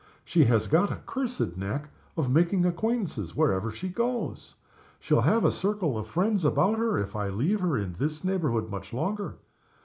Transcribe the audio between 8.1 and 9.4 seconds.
neighborhood much longer.